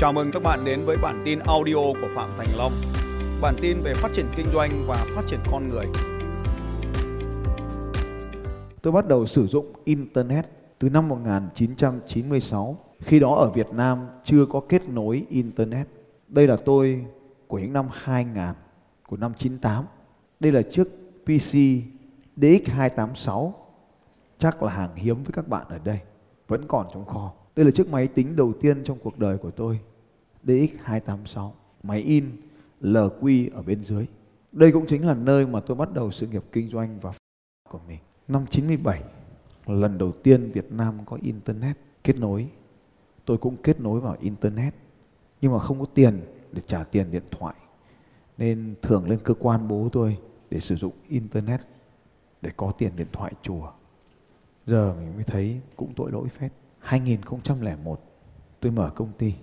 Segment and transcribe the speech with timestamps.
[0.00, 2.72] Chào mừng các bạn đến với bản tin audio của Phạm Thành Long.
[3.42, 5.86] Bản tin về phát triển kinh doanh và phát triển con người.
[8.82, 10.46] Tôi bắt đầu sử dụng Internet
[10.78, 12.78] từ năm 1996.
[13.00, 15.88] Khi đó ở Việt Nam chưa có kết nối Internet.
[16.28, 17.06] Đây là tôi
[17.46, 18.42] của những năm 2000,
[19.08, 19.84] của năm 98.
[20.40, 20.88] Đây là chiếc
[21.24, 21.56] PC
[22.36, 23.52] DX286.
[24.38, 25.98] Chắc là hàng hiếm với các bạn ở đây.
[26.48, 27.32] Vẫn còn trong kho.
[27.56, 29.80] Đây là chiếc máy tính đầu tiên trong cuộc đời của tôi.
[30.44, 31.50] DX286.
[31.82, 32.30] Máy in
[32.80, 34.06] LQ ở bên dưới.
[34.52, 37.12] Đây cũng chính là nơi mà tôi bắt đầu sự nghiệp kinh doanh và
[37.68, 37.98] của mình.
[38.28, 39.02] Năm 97,
[39.66, 42.48] lần đầu tiên Việt Nam có Internet kết nối.
[43.24, 44.74] Tôi cũng kết nối vào Internet.
[45.40, 46.20] Nhưng mà không có tiền
[46.52, 47.54] để trả tiền điện thoại.
[48.38, 50.18] Nên thường lên cơ quan bố tôi
[50.50, 51.60] để sử dụng Internet
[52.42, 53.72] để có tiền điện thoại chùa.
[54.66, 56.52] Giờ mình mới thấy cũng tội lỗi phết.
[56.78, 58.00] 2001
[58.60, 59.34] tôi mở công ty.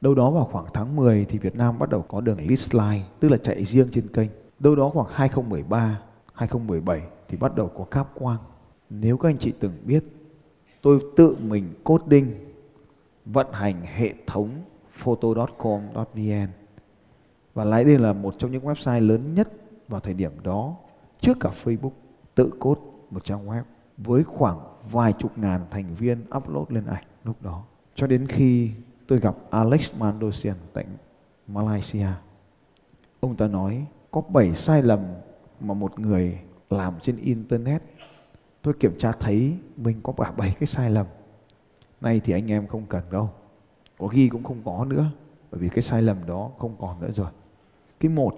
[0.00, 3.28] Đâu đó vào khoảng tháng 10 thì Việt Nam bắt đầu có đường Leadline, tức
[3.28, 4.28] là chạy riêng trên kênh.
[4.58, 6.00] Đâu đó khoảng 2013,
[6.34, 8.38] 2017 thì bắt đầu có cáp quang.
[8.90, 10.04] Nếu các anh chị từng biết,
[10.82, 12.34] tôi tự mình coding,
[13.24, 14.50] vận hành hệ thống
[14.98, 16.48] photo.com.vn
[17.54, 19.52] và lấy đây là một trong những website lớn nhất
[19.88, 20.76] vào thời điểm đó
[21.20, 21.90] trước cả Facebook
[22.34, 22.78] tự cốt
[23.10, 23.62] một trang web
[23.98, 24.58] với khoảng
[24.90, 27.62] vài chục ngàn thành viên upload lên ảnh lúc đó.
[27.94, 28.70] Cho đến khi
[29.06, 30.84] tôi gặp Alex Mandosian tại
[31.46, 32.08] Malaysia.
[33.20, 35.00] Ông ta nói, có 7 sai lầm
[35.60, 36.38] mà một người
[36.70, 37.82] làm trên Internet.
[38.62, 41.06] Tôi kiểm tra thấy mình có cả 7 cái sai lầm.
[42.00, 43.30] Nay thì anh em không cần đâu.
[43.98, 45.10] Có ghi cũng không có nữa.
[45.50, 47.30] Bởi vì cái sai lầm đó không còn nữa rồi.
[48.00, 48.34] Cái một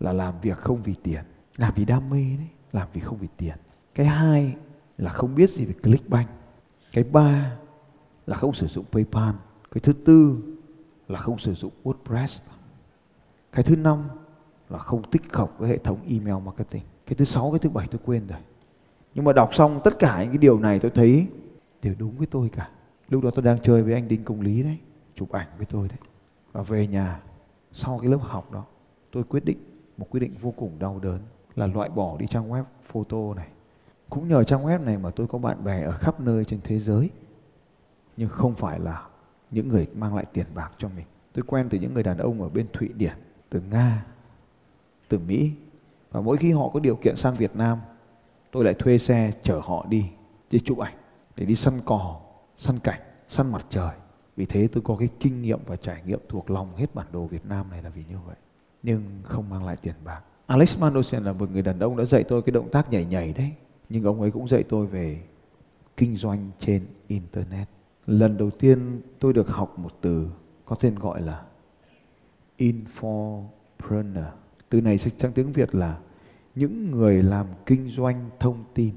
[0.00, 1.22] là làm việc không vì tiền.
[1.56, 2.48] Làm vì đam mê đấy.
[2.72, 3.56] Làm vì không vì tiền.
[3.94, 4.54] Cái hai
[4.98, 6.28] là không biết gì về Clickbank.
[6.92, 7.56] Cái ba
[8.26, 9.34] là không sử dụng PayPal.
[9.72, 10.42] Cái thứ tư
[11.08, 12.42] là không sử dụng WordPress.
[13.52, 14.08] Cái thứ năm
[14.68, 16.82] là không tích hợp với hệ thống email marketing.
[17.06, 18.38] Cái thứ sáu, cái thứ bảy tôi quên rồi.
[19.14, 21.26] Nhưng mà đọc xong tất cả những cái điều này tôi thấy
[21.82, 22.68] đều đúng với tôi cả.
[23.08, 24.78] Lúc đó tôi đang chơi với anh Đinh Công Lý đấy,
[25.14, 25.98] chụp ảnh với tôi đấy.
[26.52, 27.20] Và về nhà
[27.72, 28.64] sau cái lớp học đó,
[29.12, 29.58] tôi quyết định
[29.96, 31.18] một quyết định vô cùng đau đớn
[31.54, 33.48] là loại bỏ đi trang web photo này.
[34.10, 36.78] Cũng nhờ trang web này mà tôi có bạn bè ở khắp nơi trên thế
[36.78, 37.10] giới.
[38.16, 39.08] Nhưng không phải là
[39.52, 41.06] những người mang lại tiền bạc cho mình.
[41.32, 43.14] Tôi quen từ những người đàn ông ở bên Thụy Điển,
[43.50, 44.04] từ Nga,
[45.08, 45.52] từ Mỹ.
[46.10, 47.78] Và mỗi khi họ có điều kiện sang Việt Nam,
[48.50, 50.04] tôi lại thuê xe chở họ đi,
[50.50, 50.94] đi chụp ảnh,
[51.36, 52.20] để đi săn cò,
[52.56, 53.94] săn cảnh, săn mặt trời.
[54.36, 57.26] Vì thế tôi có cái kinh nghiệm và trải nghiệm thuộc lòng hết bản đồ
[57.26, 58.36] Việt Nam này là vì như vậy.
[58.82, 60.20] Nhưng không mang lại tiền bạc.
[60.46, 63.32] Alex Mandosian là một người đàn ông đã dạy tôi cái động tác nhảy nhảy
[63.32, 63.52] đấy.
[63.88, 65.22] Nhưng ông ấy cũng dạy tôi về
[65.96, 67.68] kinh doanh trên Internet.
[68.06, 70.28] Lần đầu tiên tôi được học một từ
[70.64, 71.42] có tên gọi là
[72.58, 74.30] infopreneur.
[74.68, 75.98] Từ này dịch sang tiếng Việt là
[76.54, 78.94] những người làm kinh doanh thông tin.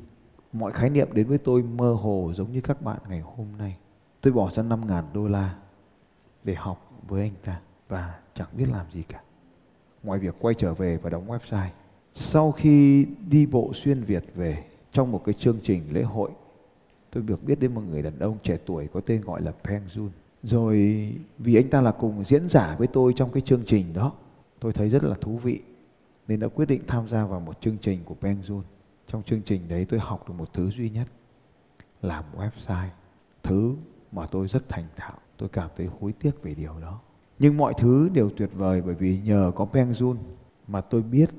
[0.53, 3.77] Mọi khái niệm đến với tôi mơ hồ giống như các bạn ngày hôm nay.
[4.21, 5.55] Tôi bỏ ra 5.000 đô la
[6.43, 9.21] để học với anh ta và chẳng biết làm gì cả.
[10.03, 11.69] Ngoài việc quay trở về và đóng website.
[12.13, 16.31] Sau khi đi bộ xuyên Việt về trong một cái chương trình lễ hội
[17.15, 19.81] tôi được biết đến một người đàn ông trẻ tuổi có tên gọi là Peng
[19.87, 20.09] Jun.
[20.43, 20.77] Rồi
[21.37, 24.13] vì anh ta là cùng diễn giả với tôi trong cái chương trình đó,
[24.59, 25.61] tôi thấy rất là thú vị
[26.27, 28.61] nên đã quyết định tham gia vào một chương trình của Peng Jun.
[29.07, 31.07] Trong chương trình đấy tôi học được một thứ duy nhất,
[32.01, 32.89] làm website.
[33.43, 33.75] Thứ
[34.11, 36.99] mà tôi rất thành thạo, tôi cảm thấy hối tiếc về điều đó.
[37.39, 40.15] Nhưng mọi thứ đều tuyệt vời bởi vì nhờ có Peng Jun
[40.67, 41.29] mà tôi biết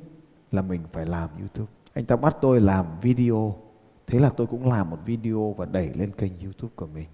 [0.52, 1.72] là mình phải làm YouTube.
[1.92, 3.56] Anh ta bắt tôi làm video
[4.06, 7.08] Thế là tôi cũng làm một video và đẩy lên kênh YouTube của mình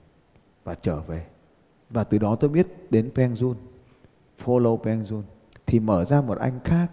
[0.64, 1.26] và trở về.
[1.90, 3.54] Và từ đó tôi biết đến Peng Jun,
[4.44, 5.22] follow Peng Jun
[5.66, 6.90] thì mở ra một anh khác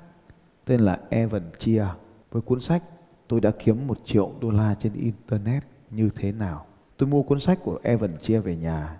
[0.65, 1.85] tên là Evan Chia
[2.31, 2.83] với cuốn sách
[3.27, 6.65] tôi đã kiếm một triệu đô la trên internet như thế nào.
[6.97, 8.99] Tôi mua cuốn sách của Evan Chia về nhà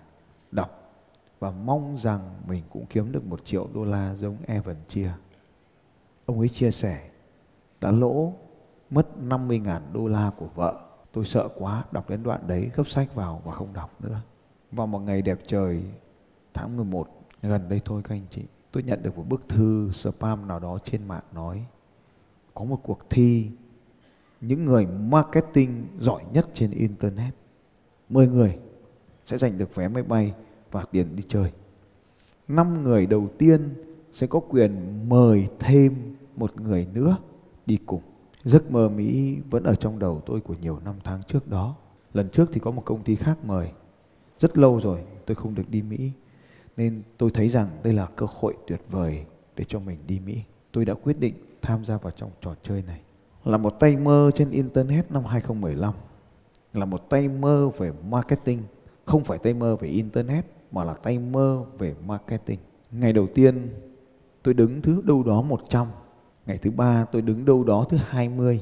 [0.51, 0.91] đọc
[1.39, 5.11] và mong rằng mình cũng kiếm được một triệu đô la giống Evan Chia.
[6.25, 7.09] Ông ấy chia sẻ
[7.81, 8.33] đã lỗ
[8.89, 13.15] mất 50.000 đô la của vợ Tôi sợ quá, đọc đến đoạn đấy gấp sách
[13.15, 14.21] vào và không đọc nữa.
[14.71, 15.83] Vào một ngày đẹp trời
[16.53, 17.07] tháng 11
[17.41, 20.77] gần đây thôi các anh chị, tôi nhận được một bức thư spam nào đó
[20.83, 21.65] trên mạng nói
[22.53, 23.47] có một cuộc thi
[24.41, 27.33] những người marketing giỏi nhất trên internet.
[28.09, 28.57] 10 người
[29.25, 30.33] sẽ giành được vé máy bay
[30.71, 31.51] và tiền đi chơi.
[32.47, 33.73] Năm người đầu tiên
[34.13, 37.17] sẽ có quyền mời thêm một người nữa
[37.65, 38.01] đi cùng.
[38.43, 41.75] Giấc mơ Mỹ vẫn ở trong đầu tôi của nhiều năm tháng trước đó.
[42.13, 43.71] Lần trước thì có một công ty khác mời.
[44.39, 46.11] Rất lâu rồi tôi không được đi Mỹ.
[46.77, 49.25] Nên tôi thấy rằng đây là cơ hội tuyệt vời
[49.55, 50.41] để cho mình đi Mỹ.
[50.71, 53.01] Tôi đã quyết định tham gia vào trong trò chơi này.
[53.45, 55.93] Là một tay mơ trên Internet năm 2015.
[56.73, 58.63] Là một tay mơ về marketing.
[59.05, 62.59] Không phải tay mơ về Internet, mà là tay mơ về marketing.
[62.91, 63.69] Ngày đầu tiên,
[64.43, 65.87] tôi đứng thứ đâu đó 100.
[66.49, 68.61] Ngày thứ ba tôi đứng đâu đó thứ 20.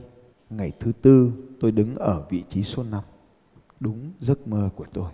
[0.50, 3.04] Ngày thứ tư tôi đứng ở vị trí số 5.
[3.80, 5.12] Đúng giấc mơ của tôi.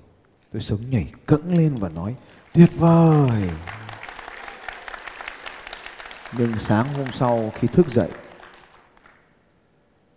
[0.51, 2.15] Tôi sống nhảy cẫng lên và nói,
[2.53, 3.49] tuyệt vời.
[6.37, 8.09] Nhưng sáng hôm sau khi thức dậy,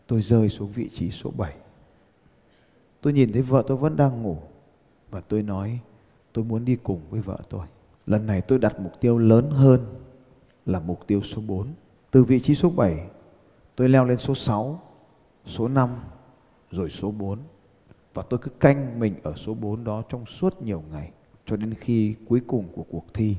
[0.06, 1.56] tôi rơi xuống vị trí số 7.
[3.00, 4.38] Tôi nhìn thấy vợ tôi vẫn đang ngủ
[5.10, 5.78] và tôi nói,
[6.32, 7.66] tôi muốn đi cùng với vợ tôi.
[8.06, 9.94] Lần này tôi đặt mục tiêu lớn hơn
[10.66, 11.68] là mục tiêu số 4.
[12.16, 13.06] Từ vị trí số 7
[13.76, 14.80] tôi leo lên số 6,
[15.44, 15.90] số 5
[16.70, 17.38] rồi số 4
[18.14, 21.10] và tôi cứ canh mình ở số 4 đó trong suốt nhiều ngày
[21.46, 23.36] cho đến khi cuối cùng của cuộc thi.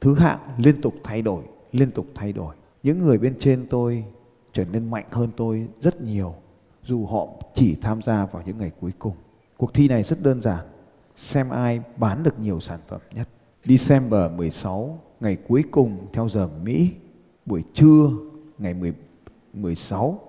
[0.00, 2.54] Thứ hạng liên tục thay đổi, liên tục thay đổi.
[2.82, 4.04] Những người bên trên tôi
[4.52, 6.34] trở nên mạnh hơn tôi rất nhiều
[6.82, 9.14] dù họ chỉ tham gia vào những ngày cuối cùng.
[9.56, 10.66] Cuộc thi này rất đơn giản,
[11.16, 13.28] xem ai bán được nhiều sản phẩm nhất.
[13.64, 16.92] December 16, ngày cuối cùng theo giờ Mỹ,
[17.48, 18.10] buổi trưa
[18.58, 18.92] ngày 10,
[19.52, 20.20] 16,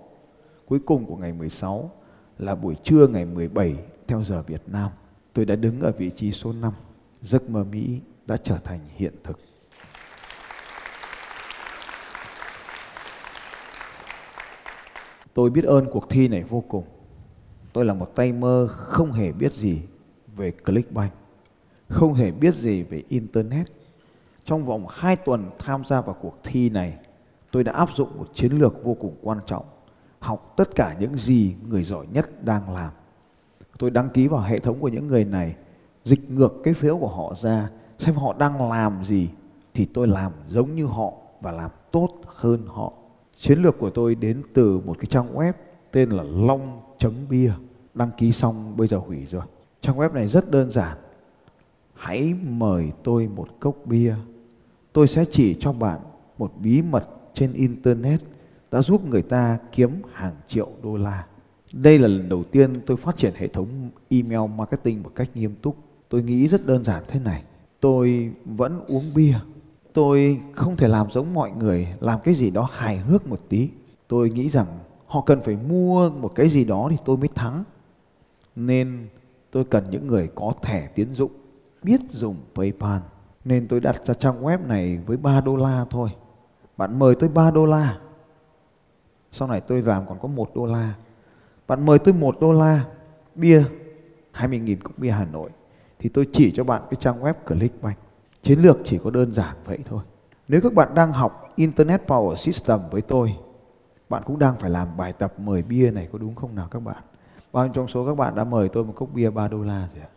[0.66, 1.92] cuối cùng của ngày 16
[2.38, 3.76] là buổi trưa ngày 17
[4.08, 4.92] theo giờ Việt Nam.
[5.34, 6.74] Tôi đã đứng ở vị trí số 5.
[7.22, 9.40] Giấc mơ Mỹ đã trở thành hiện thực.
[15.34, 16.84] Tôi biết ơn cuộc thi này vô cùng.
[17.74, 19.82] Tôi là một tay mơ không hề biết gì
[20.36, 21.14] về Clickbank,
[21.88, 23.68] không hề biết gì về Internet.
[24.44, 26.98] Trong vòng 2 tuần tham gia vào cuộc thi này,
[27.52, 29.66] tôi đã áp dụng một chiến lược vô cùng quan trọng,
[30.20, 32.92] học tất cả những gì người giỏi nhất đang làm.
[33.78, 35.56] Tôi đăng ký vào hệ thống của những người này,
[36.04, 37.70] dịch ngược cái phiếu của họ ra,
[38.00, 39.30] xem họ đang làm gì
[39.74, 42.94] thì tôi làm giống như họ và làm tốt hơn họ.
[43.36, 45.54] Chiến lược của tôi đến từ một cái trang web
[45.92, 47.52] tên là long.bia.
[47.94, 49.44] Đăng ký xong bây giờ hủy rồi.
[49.82, 50.98] Trang web này rất đơn giản.
[51.94, 54.16] Hãy mời tôi một cốc bia.
[54.94, 56.00] Tôi sẽ chỉ cho bạn
[56.38, 58.22] một bí mật trên Internet
[58.72, 61.26] đã giúp người ta kiếm hàng triệu đô la.
[61.74, 65.56] Đây là lần đầu tiên tôi phát triển hệ thống email marketing một cách nghiêm
[65.62, 65.76] túc.
[66.10, 67.44] Tôi nghĩ rất đơn giản thế này.
[67.80, 69.36] Tôi vẫn uống bia
[69.94, 73.70] tôi không thể làm giống mọi người, làm cái gì đó hài hước một tí
[74.08, 74.68] tôi nghĩ rằng
[75.06, 77.64] họ cần phải mua một cái gì đó thì tôi mới thắng
[78.56, 79.08] nên
[79.52, 81.32] tôi cần những người có thẻ tiến dụng,
[81.84, 83.02] biết dùng paypal
[83.46, 86.10] nên tôi đặt ra trang web này với 3 đô la thôi
[86.80, 87.98] bạn mời tôi 3 đô la
[89.32, 90.94] sau này tôi làm còn có 1 đô la
[91.68, 92.86] bạn mời tôi 1 đô la
[93.36, 93.64] bia
[94.34, 95.50] 20.000 cốc bia Hà Nội
[96.00, 97.98] thì tôi chỉ cho bạn cái trang web Clickbank
[98.42, 100.04] Chiến lược chỉ có đơn giản vậy thôi.
[100.48, 103.36] Nếu các bạn đang học Internet Power System với tôi,
[104.10, 106.80] bạn cũng đang phải làm bài tập mời bia này có đúng không nào các
[106.80, 107.04] bạn?
[107.54, 109.88] Bao nhiêu trong số các bạn đã mời tôi một cốc bia 3 đô la
[109.94, 110.10] rồi ạ?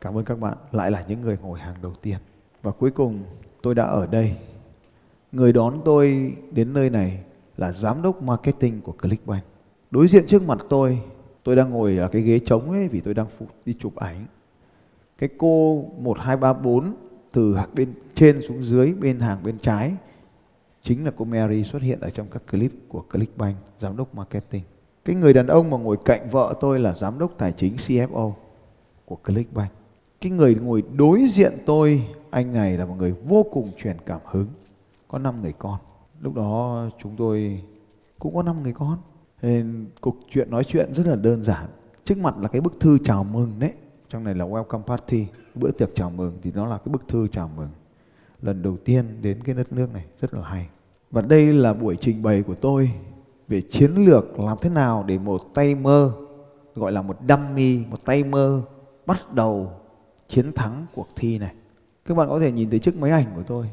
[0.00, 2.18] Cảm ơn các bạn, lại là những người ngồi hàng đầu tiên.
[2.62, 3.24] Và cuối cùng
[3.62, 4.36] tôi đã ở đây.
[5.32, 7.24] Người đón tôi đến nơi này
[7.56, 9.44] là giám đốc marketing của Clickbank.
[9.90, 10.98] Đối diện trước mặt tôi,
[11.44, 14.26] tôi đang ngồi ở cái ghế trống ấy vì tôi đang phụ, đi chụp ảnh.
[15.18, 16.94] Cái cô 1234
[17.32, 19.92] từ bên trên xuống dưới bên hàng bên trái
[20.82, 24.62] chính là cô Mary xuất hiện ở trong các clip của Clickbank giám đốc marketing
[25.04, 28.32] cái người đàn ông mà ngồi cạnh vợ tôi là giám đốc tài chính CFO
[29.04, 29.72] của Clickbank
[30.20, 34.20] cái người ngồi đối diện tôi anh này là một người vô cùng truyền cảm
[34.24, 34.46] hứng
[35.10, 35.78] có 5 người con.
[36.20, 37.64] Lúc đó chúng tôi
[38.18, 38.98] cũng có 5 người con.
[39.42, 41.66] Nên cuộc chuyện nói chuyện rất là đơn giản.
[42.04, 43.72] Trước mặt là cái bức thư chào mừng đấy.
[44.08, 45.26] Trong này là welcome party.
[45.54, 47.68] Bữa tiệc chào mừng thì nó là cái bức thư chào mừng.
[48.42, 50.68] Lần đầu tiên đến cái đất nước này, rất là hay.
[51.10, 52.90] Và đây là buổi trình bày của tôi
[53.48, 56.12] về chiến lược làm thế nào để một tay mơ,
[56.74, 58.62] gọi là một dummy, một tay mơ,
[59.06, 59.72] bắt đầu
[60.28, 61.54] chiến thắng cuộc thi này.
[62.04, 63.66] Các bạn có thể nhìn thấy trước máy ảnh của tôi.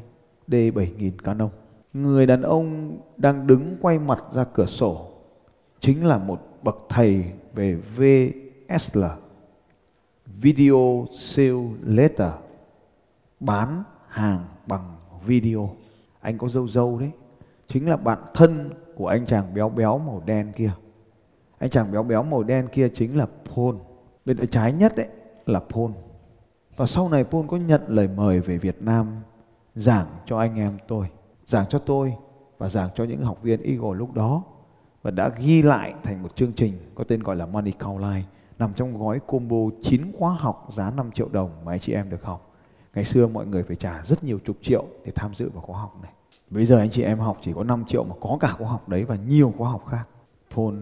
[0.48, 1.50] D7000 Canon
[1.92, 5.08] người đàn ông đang đứng quay mặt ra cửa sổ,
[5.80, 7.24] chính là một bậc thầy
[7.54, 9.04] về VSL
[10.26, 12.32] video sale letter,
[13.40, 15.70] bán hàng bằng video.
[16.20, 17.10] Anh có dâu dâu đấy,
[17.66, 20.70] chính là bạn thân của anh chàng béo béo màu đen kia.
[21.58, 23.76] Anh chàng béo béo màu đen kia chính là Paul.
[24.24, 25.08] Bên tay trái nhất đấy
[25.46, 25.90] là Paul.
[26.76, 29.06] Và sau này Paul có nhận lời mời về Việt Nam
[29.80, 31.06] giảng cho anh em tôi
[31.46, 32.14] giảng cho tôi
[32.58, 34.42] và giảng cho những học viên Eagle lúc đó
[35.02, 38.24] và đã ghi lại thành một chương trình có tên gọi là Money Call Line
[38.58, 42.10] nằm trong gói combo 9 khóa học giá 5 triệu đồng mà anh chị em
[42.10, 42.56] được học.
[42.94, 45.80] Ngày xưa mọi người phải trả rất nhiều chục triệu để tham dự vào khóa
[45.80, 46.12] học này.
[46.50, 48.88] Bây giờ anh chị em học chỉ có 5 triệu mà có cả khóa học
[48.88, 50.04] đấy và nhiều khóa học khác.
[50.54, 50.74] Paul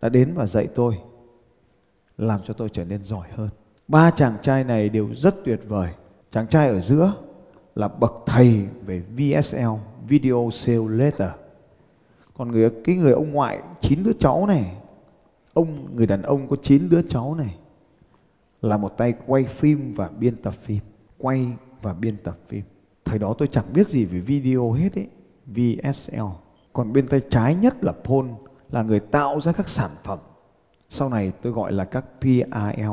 [0.00, 0.98] đã đến và dạy tôi,
[2.18, 3.48] làm cho tôi trở nên giỏi hơn.
[3.88, 5.92] Ba chàng trai này đều rất tuyệt vời.
[6.32, 7.14] Chàng trai ở giữa
[7.76, 9.68] là bậc thầy về VSL,
[10.08, 11.30] Video Sale Letter.
[12.34, 14.76] Còn người cái người ông ngoại chín đứa cháu này,
[15.54, 17.56] ông người đàn ông có chín đứa cháu này
[18.62, 20.78] là một tay quay phim và biên tập phim,
[21.18, 21.46] quay
[21.82, 22.62] và biên tập phim.
[23.04, 25.08] Thời đó tôi chẳng biết gì về video hết ấy,
[25.46, 26.20] VSL.
[26.72, 28.26] Còn bên tay trái nhất là Paul
[28.70, 30.18] là người tạo ra các sản phẩm.
[30.88, 32.90] Sau này tôi gọi là các PRL.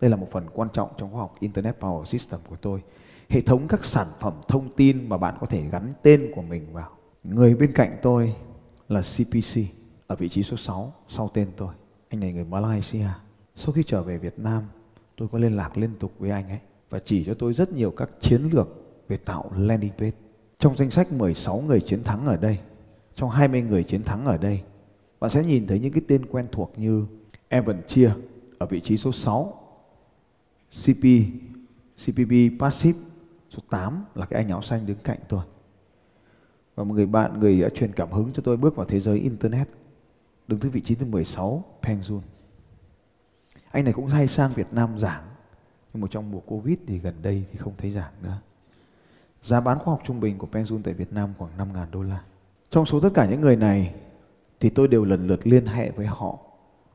[0.00, 2.82] Đây là một phần quan trọng trong khoa học Internet Power System của tôi.
[3.28, 6.72] Hệ thống các sản phẩm thông tin mà bạn có thể gắn tên của mình
[6.72, 6.90] vào.
[7.24, 8.34] Người bên cạnh tôi
[8.88, 9.60] là CPC
[10.06, 11.74] ở vị trí số 6 sau tên tôi.
[12.08, 13.08] Anh này người Malaysia.
[13.54, 14.62] Sau khi trở về Việt Nam,
[15.16, 16.58] tôi có liên lạc liên tục với anh ấy
[16.90, 18.68] và chỉ cho tôi rất nhiều các chiến lược
[19.08, 20.16] về tạo landing page.
[20.58, 22.58] Trong danh sách 16 người chiến thắng ở đây,
[23.14, 24.62] trong 20 người chiến thắng ở đây,
[25.20, 27.06] bạn sẽ nhìn thấy những cái tên quen thuộc như
[27.48, 28.10] Evan Chia
[28.58, 29.60] ở vị trí số 6,
[30.84, 31.04] CP,
[32.04, 32.98] CPP Passive
[33.50, 35.44] số 8 là cái anh áo xanh đứng cạnh tôi.
[36.74, 39.18] Và một người bạn, người đã truyền cảm hứng cho tôi bước vào thế giới
[39.18, 39.68] Internet,
[40.48, 42.20] đứng thứ vị trí thứ 16, Peng Jun.
[43.70, 45.22] Anh này cũng hay sang Việt Nam giảng,
[45.94, 48.38] nhưng mà trong mùa Covid thì gần đây thì không thấy giảng nữa.
[49.42, 52.02] Giá bán khoa học trung bình của Peng Jun tại Việt Nam khoảng 5.000 đô
[52.02, 52.22] la.
[52.70, 53.94] Trong số tất cả những người này
[54.60, 56.38] thì tôi đều lần lượt liên hệ với họ,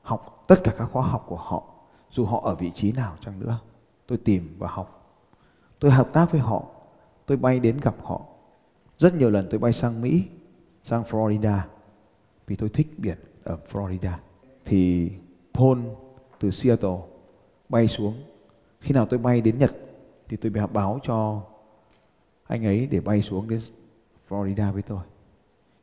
[0.02, 1.64] học tất cả các khóa học của họ,
[2.12, 3.60] dù họ ở vị trí nào chăng nữa.
[4.08, 5.03] Tôi tìm và học.
[5.84, 6.66] Tôi hợp tác với họ,
[7.26, 8.22] tôi bay đến gặp họ.
[8.98, 10.26] Rất nhiều lần tôi bay sang Mỹ,
[10.84, 11.60] sang Florida,
[12.48, 14.14] vì tôi thích biển ở Florida.
[14.66, 15.12] Thì
[15.54, 15.80] Paul
[16.40, 16.98] từ Seattle
[17.70, 18.24] bay xuống.
[18.80, 19.72] Khi nào tôi bay đến Nhật
[20.28, 21.42] thì tôi báo cho
[22.48, 23.62] anh ấy để bay xuống đến
[24.30, 25.04] Florida với tôi.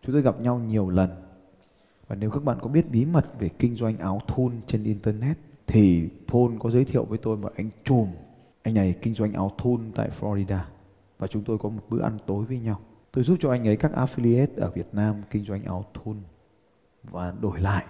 [0.03, 1.11] Chúng tôi gặp nhau nhiều lần.
[2.09, 5.39] Và nếu các bạn có biết bí mật về kinh doanh áo thun trên Internet
[5.67, 8.09] thì Paul có giới thiệu với tôi một anh trùm.
[8.63, 10.59] Anh này kinh doanh áo thun tại Florida.
[11.19, 12.81] Và chúng tôi có một bữa ăn tối với nhau.
[13.13, 16.17] Tôi giúp cho anh ấy các affiliate ở Việt Nam kinh doanh áo thun.
[17.03, 17.85] Và đổi lại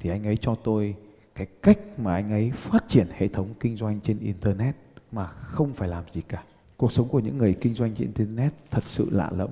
[0.00, 0.96] thì anh ấy cho tôi
[1.34, 4.76] cái cách mà anh ấy phát triển hệ thống kinh doanh trên Internet
[5.12, 6.44] mà không phải làm gì cả.
[6.76, 9.50] Cuộc sống của những người kinh doanh trên Internet thật sự lạ lẫm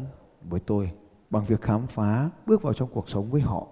[0.48, 0.90] với tôi.
[1.30, 3.66] Bằng việc khám phá, bước vào trong cuộc sống với họ,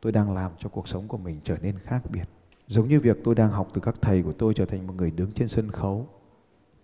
[0.00, 2.24] tôi đang làm cho cuộc sống của mình trở nên khác biệt.
[2.66, 5.10] Giống như việc tôi đang học từ các thầy của tôi trở thành một người
[5.10, 6.08] đứng trên sân khấu.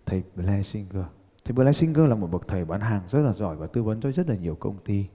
[0.05, 1.03] Thầy Blessinger.
[1.45, 4.11] Thầy Blessinger là một bậc thầy bán hàng rất là giỏi và tư vấn cho
[4.11, 5.05] rất là nhiều công ty.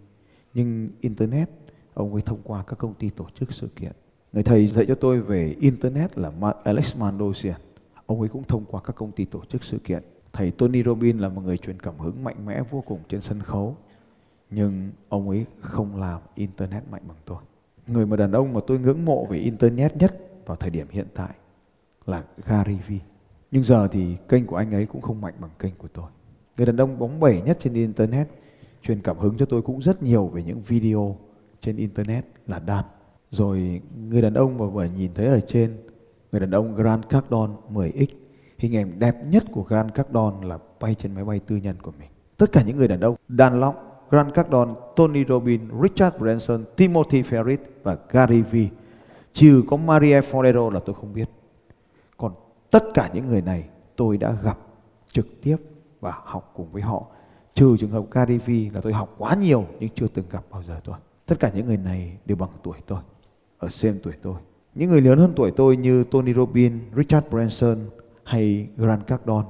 [0.54, 1.50] Nhưng Internet,
[1.94, 3.92] ông ấy thông qua các công ty tổ chức sự kiện.
[4.32, 6.32] Người thầy dạy cho tôi về Internet là
[6.64, 7.60] Alex Mandosian.
[8.06, 11.20] Ông ấy cũng thông qua các công ty tổ chức sự kiện thầy Tony Robbins
[11.20, 13.76] là một người truyền cảm hứng mạnh mẽ vô cùng trên sân khấu
[14.50, 17.38] nhưng ông ấy không làm internet mạnh bằng tôi
[17.86, 20.16] người mà đàn ông mà tôi ngưỡng mộ về internet nhất
[20.48, 21.34] vào thời điểm hiện tại
[22.06, 22.98] là Gary Vee
[23.50, 26.06] nhưng giờ thì kênh của anh ấy cũng không mạnh bằng kênh của tôi
[26.56, 28.28] người đàn ông bóng bẩy nhất trên internet
[28.82, 31.16] truyền cảm hứng cho tôi cũng rất nhiều về những video
[31.60, 32.84] trên internet là Dan
[33.30, 35.76] rồi người đàn ông mà vừa nhìn thấy ở trên
[36.32, 38.06] người đàn ông Grant Cardone 10X
[38.58, 41.92] Hình ảnh đẹp nhất của Grant Cardone là bay trên máy bay tư nhân của
[41.98, 42.08] mình.
[42.36, 43.74] Tất cả những người đàn ông, Dan Long,
[44.10, 48.68] Grant Cardone, Tony Robbins, Richard Branson, Timothy Ferris và Gary Vee.
[49.32, 51.28] Trừ có Maria Forero là tôi không biết.
[52.16, 52.32] Còn
[52.70, 54.58] tất cả những người này tôi đã gặp
[55.08, 55.56] trực tiếp
[56.00, 57.06] và học cùng với họ.
[57.54, 60.80] Trừ trường hợp Gary là tôi học quá nhiều nhưng chưa từng gặp bao giờ
[60.84, 60.96] tôi.
[61.26, 63.00] Tất cả những người này đều bằng tuổi tôi,
[63.58, 64.40] ở xem tuổi tôi.
[64.74, 67.78] Những người lớn hơn tuổi tôi như Tony Robbins, Richard Branson,
[68.28, 69.48] hay Grant Cardone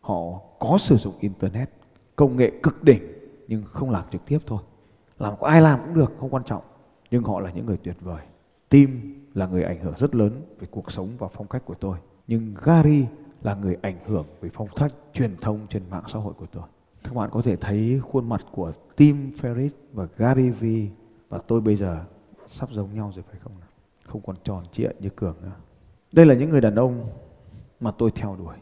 [0.00, 1.70] họ có sử dụng internet
[2.16, 3.02] công nghệ cực đỉnh
[3.48, 4.58] nhưng không làm trực tiếp thôi
[5.18, 6.62] làm có ai làm cũng được không quan trọng
[7.10, 8.22] nhưng họ là những người tuyệt vời
[8.68, 11.98] Tim là người ảnh hưởng rất lớn về cuộc sống và phong cách của tôi.
[12.26, 13.06] Nhưng Gary
[13.42, 16.62] là người ảnh hưởng về phong cách truyền thông trên mạng xã hội của tôi.
[17.04, 20.64] Các bạn có thể thấy khuôn mặt của Tim Ferriss và Gary V
[21.28, 22.04] và tôi bây giờ
[22.50, 23.68] sắp giống nhau rồi, phải không nào?
[24.06, 25.52] Không còn tròn trịa như Cường nữa.
[26.12, 27.08] Đây là những người đàn ông
[27.80, 28.56] mà tôi theo đuổi,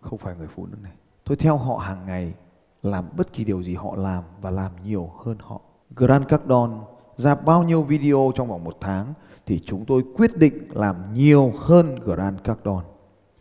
[0.00, 0.92] không phải người phụ nữ này.
[1.24, 2.34] Tôi theo họ hàng ngày,
[2.82, 5.60] làm bất kỳ điều gì họ làm và làm nhiều hơn họ.
[5.96, 6.76] Grant Cardone
[7.20, 9.14] ra bao nhiêu video trong vòng một tháng
[9.46, 12.86] thì chúng tôi quyết định làm nhiều hơn Grant Cardone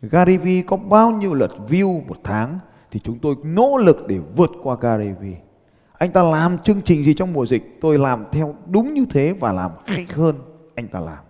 [0.01, 2.59] Gary V có bao nhiêu lượt view một tháng
[2.91, 5.24] thì chúng tôi nỗ lực để vượt qua Gary V.
[5.93, 9.33] anh ta làm chương trình gì trong mùa dịch tôi làm theo đúng như thế
[9.39, 10.36] và làm hay hơn
[10.75, 11.24] anh ta làm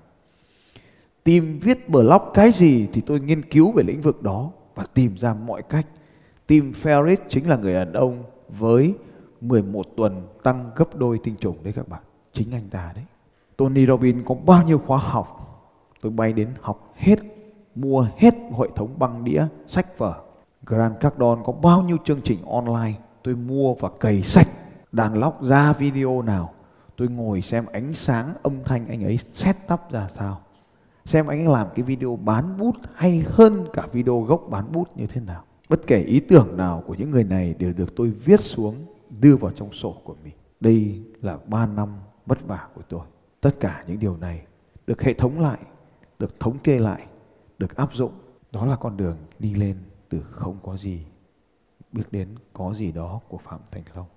[1.24, 5.16] tìm viết blog cái gì thì tôi nghiên cứu về lĩnh vực đó và tìm
[5.18, 5.88] ra mọi cách
[6.48, 8.94] Tim Ferriss chính là người đàn ông với
[9.42, 12.02] 11 tuần tăng gấp đôi tinh trùng đấy các bạn.
[12.40, 13.06] Chính anh ta đấy.
[13.58, 15.36] Tony Robbins có bao nhiêu khóa học?
[16.02, 17.20] Tôi bay đến học hết,
[17.76, 20.22] mua hết hệ thống băng đĩa, sách vở.
[20.66, 23.00] Grand Cardone có bao nhiêu chương trình online?
[23.24, 24.48] Tôi mua và cày sạch
[24.92, 26.54] đàn lóc ra video nào?
[26.98, 30.42] Tôi ngồi xem ánh sáng âm thanh anh ấy set up ra sao?
[31.06, 34.88] Xem anh ấy làm cái video bán bút hay hơn cả video gốc bán bút
[34.96, 35.44] như thế nào?
[35.70, 38.76] Bất kể ý tưởng nào của những người này đều được tôi viết xuống,
[39.20, 40.34] đưa vào trong sổ của mình.
[40.60, 41.90] Đây là 3 năm
[42.30, 43.06] vất vả của tôi
[43.42, 44.46] tất cả những điều này
[44.88, 45.60] được hệ thống lại,
[46.20, 47.06] được thống kê lại,
[47.58, 48.14] được áp dụng
[48.52, 49.78] đó là con đường đi lên
[50.10, 51.06] từ không có gì
[51.92, 54.08] biết đến có gì đó của phạm thành long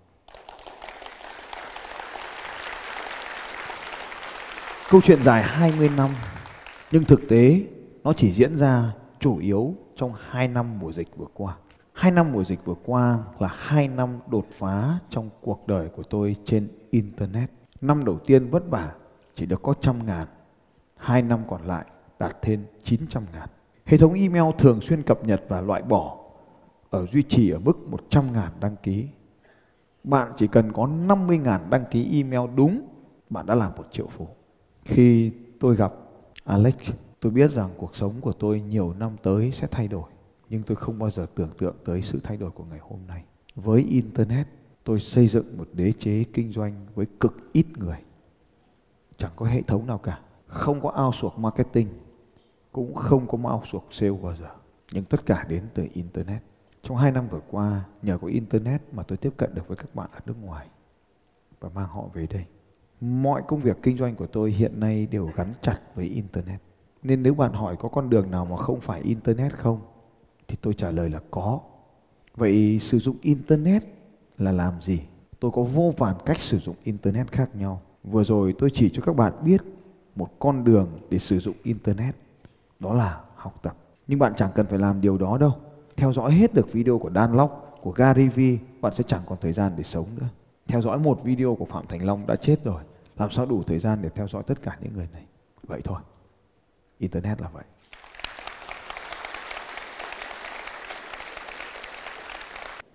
[4.90, 6.10] câu chuyện dài 20 năm,
[6.90, 7.62] nhưng thực tế
[8.04, 11.56] nó chỉ diễn ra chủ yếu trong 2 năm mùa dịch vừa qua.
[11.92, 16.02] 2 năm mùa dịch vừa qua là 2 năm đột phá trong cuộc đời của
[16.02, 17.50] tôi trên Internet.
[17.82, 18.92] Năm đầu tiên vất vả
[19.34, 20.26] chỉ được có trăm ngàn.
[20.96, 21.84] Hai năm còn lại
[22.18, 23.48] đạt thêm 900 ngàn.
[23.84, 26.18] Hệ thống email thường xuyên cập nhật và loại bỏ
[26.90, 29.06] ở duy trì ở mức 100 ngàn đăng ký.
[30.04, 32.88] Bạn chỉ cần có 50 ngàn đăng ký email đúng,
[33.30, 34.28] bạn đã làm một triệu phú.
[34.84, 35.92] Khi tôi gặp
[36.44, 36.74] Alex,
[37.20, 40.10] tôi biết rằng cuộc sống của tôi nhiều năm tới sẽ thay đổi.
[40.48, 43.24] Nhưng tôi không bao giờ tưởng tượng tới sự thay đổi của ngày hôm nay.
[43.54, 44.46] Với Internet,
[44.84, 47.98] tôi xây dựng một đế chế kinh doanh với cực ít người.
[49.16, 50.20] Chẳng có hệ thống nào cả.
[50.46, 51.88] Không có ao suộc marketing,
[52.72, 54.48] cũng không có ao suộc sale bao giờ.
[54.92, 56.42] Nhưng tất cả đến từ Internet.
[56.82, 59.94] Trong hai năm vừa qua, nhờ có Internet mà tôi tiếp cận được với các
[59.94, 60.66] bạn ở nước ngoài
[61.60, 62.44] và mang họ về đây.
[63.00, 66.60] Mọi công việc kinh doanh của tôi hiện nay đều gắn chặt với Internet.
[67.02, 69.80] Nên nếu bạn hỏi có con đường nào mà không phải Internet không?
[70.48, 71.60] Thì tôi trả lời là có.
[72.34, 73.82] Vậy sử dụng Internet
[74.38, 75.00] là làm gì?
[75.40, 77.80] Tôi có vô vàn cách sử dụng Internet khác nhau.
[78.04, 79.60] Vừa rồi tôi chỉ cho các bạn biết
[80.16, 82.16] một con đường để sử dụng Internet.
[82.80, 83.76] Đó là học tập.
[84.06, 85.52] Nhưng bạn chẳng cần phải làm điều đó đâu.
[85.96, 89.38] Theo dõi hết được video của Dan Lok, của Gary Vee, bạn sẽ chẳng còn
[89.40, 90.28] thời gian để sống nữa.
[90.66, 92.82] Theo dõi một video của Phạm Thành Long đã chết rồi.
[93.16, 95.22] Làm sao đủ thời gian để theo dõi tất cả những người này?
[95.62, 96.00] Vậy thôi.
[96.98, 97.64] Internet là vậy.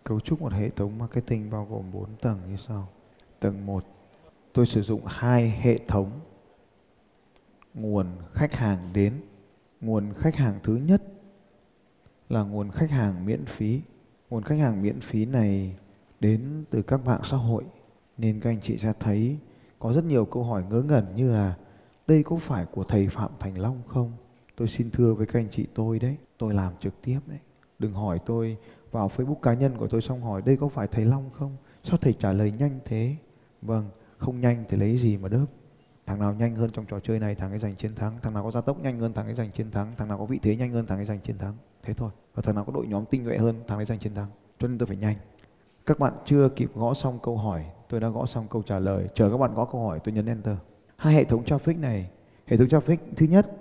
[0.07, 2.87] Cấu trúc một hệ thống marketing bao gồm 4 tầng như sau.
[3.39, 3.85] Tầng 1,
[4.53, 6.11] tôi sử dụng hai hệ thống
[7.73, 9.13] nguồn khách hàng đến.
[9.81, 11.03] Nguồn khách hàng thứ nhất
[12.29, 13.81] là nguồn khách hàng miễn phí.
[14.29, 15.75] Nguồn khách hàng miễn phí này
[16.19, 17.63] đến từ các mạng xã hội
[18.17, 19.37] nên các anh chị sẽ thấy
[19.79, 21.55] có rất nhiều câu hỏi ngớ ngẩn như là
[22.07, 24.11] đây có phải của thầy Phạm Thành Long không?
[24.55, 27.39] Tôi xin thưa với các anh chị tôi đấy, tôi làm trực tiếp đấy.
[27.79, 28.57] Đừng hỏi tôi
[28.91, 31.57] vào Facebook cá nhân của tôi xong hỏi đây có phải thầy Long không?
[31.83, 33.15] Sao thầy trả lời nhanh thế?
[33.61, 35.45] Vâng, không nhanh thì lấy gì mà đớp?
[36.05, 38.43] Thằng nào nhanh hơn trong trò chơi này thằng ấy giành chiến thắng, thằng nào
[38.43, 40.55] có gia tốc nhanh hơn thằng ấy giành chiến thắng, thằng nào có vị thế
[40.55, 41.53] nhanh hơn thằng ấy giành chiến thắng.
[41.83, 42.11] Thế thôi.
[42.35, 44.27] Và thằng nào có đội nhóm tinh nhuệ hơn thằng ấy giành chiến thắng.
[44.59, 45.15] Cho nên tôi phải nhanh.
[45.85, 49.07] Các bạn chưa kịp gõ xong câu hỏi, tôi đã gõ xong câu trả lời.
[49.13, 50.57] Chờ các bạn gõ câu hỏi tôi nhấn enter.
[50.97, 52.09] Hai hệ thống traffic này,
[52.45, 53.51] hệ thống traffic thứ nhất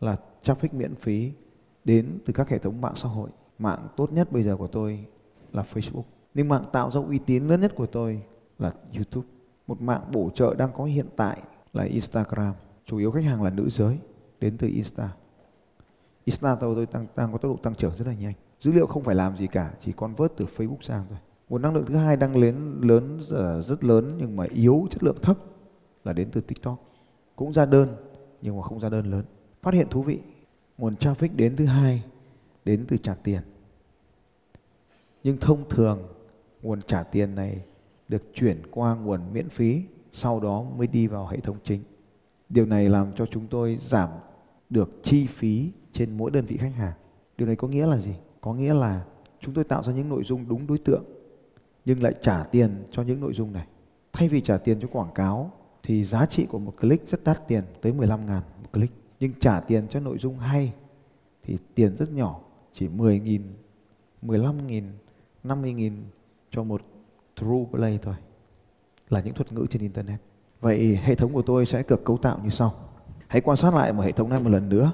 [0.00, 1.32] là traffic miễn phí
[1.84, 3.30] đến từ các hệ thống mạng xã hội.
[3.58, 5.04] Mạng tốt nhất bây giờ của tôi
[5.52, 6.02] là Facebook.
[6.34, 8.22] Nhưng mạng tạo ra uy tín lớn nhất của tôi
[8.58, 9.28] là YouTube.
[9.66, 11.42] Một mạng bổ trợ đang có hiện tại
[11.72, 12.54] là Instagram.
[12.84, 13.98] Chủ yếu khách hàng là nữ giới
[14.40, 15.10] đến từ Insta.
[16.24, 18.34] Insta tôi, tôi đang đang có tốc độ tăng trưởng rất là nhanh.
[18.60, 21.18] Dữ liệu không phải làm gì cả, chỉ convert từ Facebook sang thôi.
[21.48, 25.02] Nguồn năng lượng thứ hai đang lớn lớn ờ, rất lớn nhưng mà yếu chất
[25.02, 25.36] lượng thấp
[26.04, 26.84] là đến từ TikTok.
[27.36, 27.88] Cũng ra đơn
[28.42, 29.24] nhưng mà không ra đơn lớn.
[29.62, 30.20] Phát hiện thú vị,
[30.78, 32.02] nguồn traffic đến thứ hai
[32.66, 33.40] đến từ trả tiền.
[35.24, 36.08] Nhưng thông thường
[36.62, 37.64] nguồn trả tiền này
[38.08, 41.80] được chuyển qua nguồn miễn phí sau đó mới đi vào hệ thống chính.
[42.48, 44.08] Điều này làm cho chúng tôi giảm
[44.70, 46.92] được chi phí trên mỗi đơn vị khách hàng.
[47.38, 48.14] Điều này có nghĩa là gì?
[48.40, 49.04] Có nghĩa là
[49.40, 51.04] chúng tôi tạo ra những nội dung đúng đối tượng
[51.84, 53.66] nhưng lại trả tiền cho những nội dung này.
[54.12, 55.52] Thay vì trả tiền cho quảng cáo
[55.82, 58.94] thì giá trị của một click rất đắt tiền tới 15 ngàn một click.
[59.20, 60.72] Nhưng trả tiền cho nội dung hay
[61.42, 62.40] thì tiền rất nhỏ,
[62.76, 63.42] chỉ 10 nghìn,
[64.22, 64.84] 15 nghìn,
[65.44, 65.92] 50 nghìn
[66.50, 66.82] cho một
[67.36, 68.14] true play thôi.
[69.08, 70.20] Là những thuật ngữ trên Internet.
[70.60, 72.74] Vậy hệ thống của tôi sẽ được cấu tạo như sau.
[73.28, 74.92] Hãy quan sát lại một hệ thống này một lần nữa.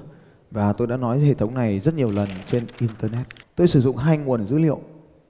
[0.51, 3.27] Và tôi đã nói hệ thống này rất nhiều lần trên Internet.
[3.55, 4.81] Tôi sử dụng hai nguồn dữ liệu.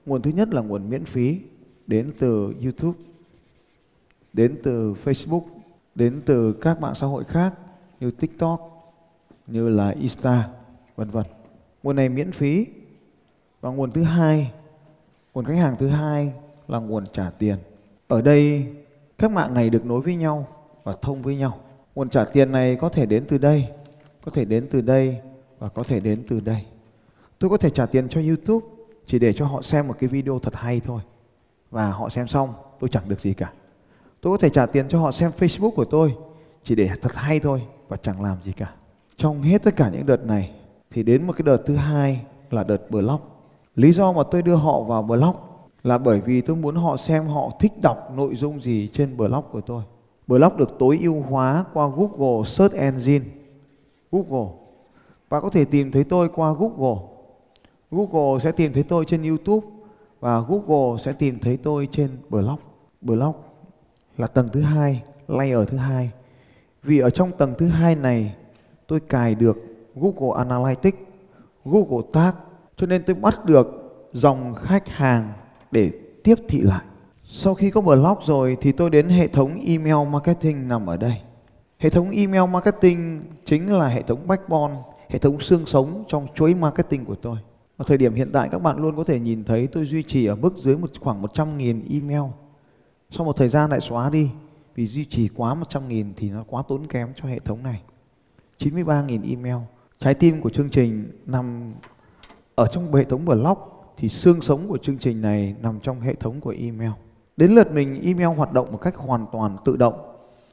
[0.06, 1.40] Nguồn thứ nhất là nguồn miễn phí
[1.86, 2.98] đến từ YouTube,
[4.32, 5.42] đến từ Facebook,
[5.94, 7.54] đến từ các mạng xã hội khác
[8.00, 8.60] như TikTok,
[9.46, 10.48] như là Insta,
[10.96, 11.26] vân vân.
[11.84, 12.66] Nguồn này miễn phí
[13.60, 14.52] và nguồn thứ hai
[15.34, 16.32] Nguồn khách hàng thứ hai
[16.68, 17.56] là nguồn trả tiền.
[18.08, 18.66] Ở đây
[19.18, 20.46] các mạng này được nối với nhau
[20.84, 21.60] và thông với nhau.
[21.94, 23.68] Nguồn trả tiền này có thể đến từ đây,
[24.24, 25.20] có thể đến từ đây
[25.58, 26.64] và có thể đến từ đây.
[27.38, 28.66] Tôi có thể trả tiền cho YouTube
[29.06, 31.00] chỉ để cho họ xem một cái video thật hay thôi.
[31.70, 33.52] Và họ xem xong tôi chẳng được gì cả.
[34.20, 36.14] Tôi có thể trả tiền cho họ xem Facebook của tôi
[36.64, 38.74] chỉ để thật hay thôi và chẳng làm gì cả.
[39.16, 40.50] Trong hết tất cả những đợt này
[40.94, 43.20] thì đến một cái đợt thứ hai là đợt blog.
[43.76, 45.36] Lý do mà tôi đưa họ vào blog
[45.82, 49.44] là bởi vì tôi muốn họ xem họ thích đọc nội dung gì trên blog
[49.52, 49.82] của tôi.
[50.26, 53.24] Blog được tối ưu hóa qua Google Search Engine.
[54.12, 54.52] Google.
[55.28, 57.00] Và có thể tìm thấy tôi qua Google.
[57.90, 59.66] Google sẽ tìm thấy tôi trên YouTube
[60.20, 62.58] và Google sẽ tìm thấy tôi trên blog.
[63.00, 63.34] Blog
[64.18, 66.10] là tầng thứ hai, layer thứ hai.
[66.82, 68.34] Vì ở trong tầng thứ hai này
[68.86, 70.98] tôi cài được Google Analytics,
[71.64, 72.32] Google Tag
[72.76, 73.66] cho nên tôi bắt được
[74.12, 75.32] dòng khách hàng
[75.70, 75.90] để
[76.24, 76.84] tiếp thị lại.
[77.24, 81.20] Sau khi có blog rồi thì tôi đến hệ thống email marketing nằm ở đây.
[81.78, 84.74] Hệ thống email marketing chính là hệ thống backbone,
[85.08, 87.36] hệ thống xương sống trong chuỗi marketing của tôi.
[87.76, 90.26] Ở thời điểm hiện tại các bạn luôn có thể nhìn thấy tôi duy trì
[90.26, 92.30] ở mức dưới một khoảng 100.000 email.
[93.10, 94.30] Sau một thời gian lại xóa đi
[94.74, 97.82] vì duy trì quá 100.000 thì nó quá tốn kém cho hệ thống này.
[98.58, 99.56] 93.000 email.
[100.04, 101.72] Trái tim của chương trình nằm
[102.54, 103.58] ở trong hệ thống blog
[103.96, 106.90] thì xương sống của chương trình này nằm trong hệ thống của email.
[107.36, 109.94] Đến lượt mình email hoạt động một cách hoàn toàn tự động.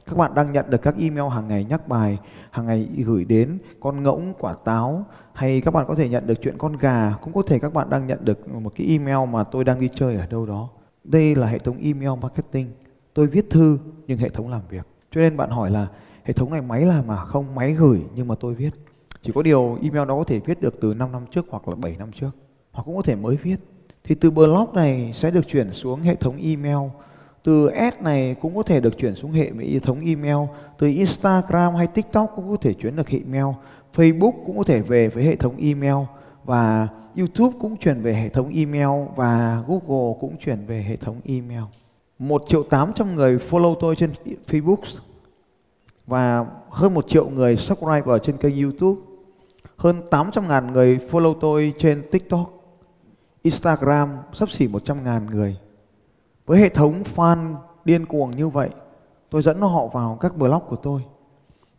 [0.06, 2.18] Các bạn đang nhận được các email hàng ngày nhắc bài,
[2.50, 6.42] hàng ngày gửi đến con ngỗng, quả táo hay các bạn có thể nhận được
[6.42, 9.44] chuyện con gà, cũng có thể các bạn đang nhận được một cái email mà
[9.44, 10.68] tôi đang đi chơi ở đâu đó.
[11.04, 12.70] Đây là hệ thống email marketing.
[13.14, 14.86] Tôi viết thư nhưng hệ thống làm việc.
[15.10, 15.86] Cho nên bạn hỏi là
[16.24, 18.70] hệ thống này máy làm mà không máy gửi nhưng mà tôi viết.
[19.22, 21.74] Chỉ có điều email đó có thể viết được từ 5 năm trước hoặc là
[21.74, 22.30] 7 năm trước.
[22.72, 23.56] Hoặc cũng có thể mới viết.
[24.04, 26.88] Thì từ blog này sẽ được chuyển xuống hệ thống email.
[27.42, 29.50] Từ S này cũng có thể được chuyển xuống hệ
[29.82, 30.48] thống email.
[30.78, 33.54] Từ Instagram hay TikTok cũng có thể chuyển được hệ email.
[33.94, 36.04] Facebook cũng có thể về với hệ thống email.
[36.44, 39.08] Và YouTube cũng chuyển về hệ thống email.
[39.16, 41.62] Và Google cũng chuyển về hệ thống email.
[42.18, 44.12] 1 triệu 800 người follow tôi trên
[44.48, 44.76] Facebook,
[46.06, 49.00] và hơn 1 triệu người subscribe ở trên kênh YouTube.
[49.82, 52.50] Hơn 800 ngàn người follow tôi trên TikTok.
[53.42, 55.56] Instagram sắp xỉ 100 ngàn người.
[56.46, 58.70] Với hệ thống fan điên cuồng như vậy,
[59.30, 61.02] tôi dẫn họ vào các blog của tôi.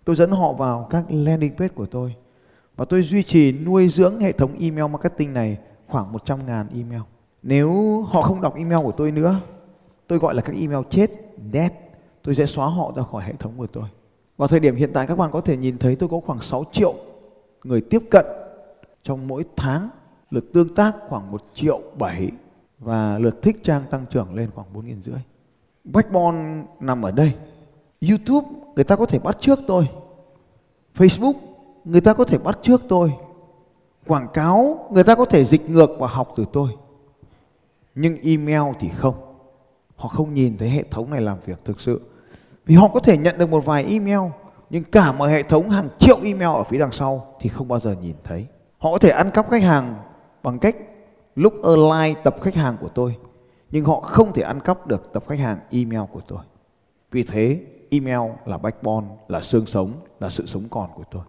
[0.05, 2.15] Tôi dẫn họ vào các landing page của tôi.
[2.75, 7.01] Và tôi duy trì nuôi dưỡng hệ thống email marketing này khoảng 100 ngàn email.
[7.43, 9.35] Nếu họ không đọc email của tôi nữa,
[10.07, 11.11] tôi gọi là các email chết,
[11.53, 11.71] dead,
[12.23, 13.89] tôi sẽ xóa họ ra khỏi hệ thống của tôi.
[14.37, 16.65] Vào thời điểm hiện tại các bạn có thể nhìn thấy tôi có khoảng 6
[16.71, 16.95] triệu
[17.63, 18.25] người tiếp cận
[19.03, 19.89] trong mỗi tháng
[20.31, 22.31] lượt tương tác khoảng 1 triệu 7
[22.79, 25.19] và lượt thích trang tăng trưởng lên khoảng 4 nghìn rưỡi.
[25.83, 27.33] Backbone nằm ở đây.
[28.09, 29.89] YouTube, người ta có thể bắt trước tôi.
[30.95, 31.33] Facebook,
[31.85, 33.13] người ta có thể bắt trước tôi.
[34.07, 36.69] Quảng cáo, người ta có thể dịch ngược và học từ tôi.
[37.95, 39.15] Nhưng email thì không.
[39.95, 42.01] Họ không nhìn thấy hệ thống này làm việc thực sự.
[42.65, 44.19] Vì họ có thể nhận được một vài email
[44.73, 47.79] nhưng cả một hệ thống hàng triệu email ở phía đằng sau thì không bao
[47.79, 48.45] giờ nhìn thấy.
[48.77, 49.95] Họ có thể ăn cắp khách hàng
[50.43, 50.75] bằng cách
[51.35, 53.17] lúc online tập khách hàng của tôi
[53.71, 56.39] nhưng họ không thể ăn cắp được tập khách hàng email của tôi.
[57.11, 57.59] Vì thế
[57.89, 61.23] email là backbone, là xương sống, là sự sống còn của tôi.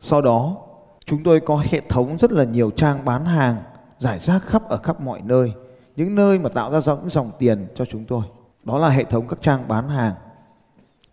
[0.00, 0.56] Sau đó
[1.04, 3.56] chúng tôi có hệ thống rất là nhiều trang bán hàng
[3.98, 5.52] giải rác khắp ở khắp mọi nơi.
[5.96, 8.22] Những nơi mà tạo ra những dòng tiền cho chúng tôi.
[8.64, 10.14] Đó là hệ thống các trang bán hàng.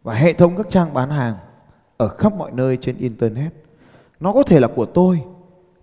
[0.04, 1.36] Và hệ thống các trang bán hàng
[2.00, 3.54] ở khắp mọi nơi trên Internet.
[4.20, 5.22] Nó có thể là của tôi,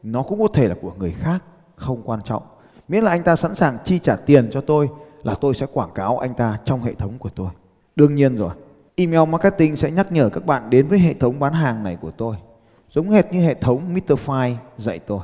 [0.03, 1.45] nó cũng có thể là của người khác
[1.77, 2.43] không quan trọng.
[2.89, 4.89] Miễn là anh ta sẵn sàng chi trả tiền cho tôi
[5.23, 7.51] là tôi sẽ quảng cáo anh ta trong hệ thống của tôi.
[7.97, 8.51] Đương nhiên rồi,
[8.95, 12.11] email marketing sẽ nhắc nhở các bạn đến với hệ thống bán hàng này của
[12.11, 12.37] tôi.
[12.91, 15.21] Giống hệt như hệ thống Meterfy dạy tôi.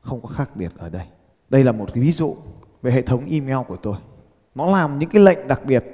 [0.00, 1.06] Không có khác biệt ở đây.
[1.50, 2.36] Đây là một ví dụ
[2.82, 3.96] về hệ thống email của tôi.
[4.54, 5.84] Nó làm những cái lệnh đặc biệt.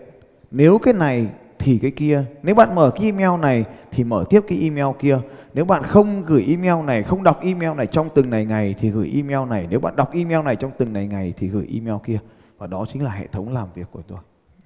[0.51, 2.25] Nếu cái này thì cái kia.
[2.43, 5.19] Nếu bạn mở cái email này thì mở tiếp cái email kia.
[5.55, 8.91] Nếu bạn không gửi email này, không đọc email này trong từng này ngày thì
[8.91, 9.67] gửi email này.
[9.71, 12.19] Nếu bạn đọc email này trong từng này ngày thì gửi email kia.
[12.59, 14.19] Và đó chính là hệ thống làm việc của tôi.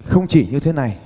[0.03, 0.97] Không chỉ như thế này.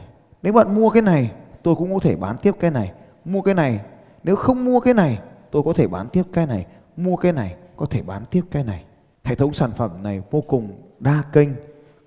[0.43, 1.32] Nếu bạn mua cái này,
[1.63, 2.91] tôi cũng có thể bán tiếp cái này.
[3.26, 3.80] Mua cái này,
[4.24, 5.19] nếu không mua cái này,
[5.52, 6.65] tôi có thể bán tiếp cái này.
[6.98, 8.84] Mua cái này, có thể bán tiếp cái này.
[9.24, 11.50] Hệ thống sản phẩm này vô cùng đa kênh